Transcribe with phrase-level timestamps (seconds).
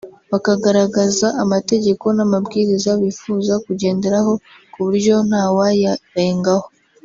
[0.31, 4.31] bakagaragaza amategeko n’amabwiriza bifuza kugenderaho
[4.71, 6.67] ku buryo ntawayarengaho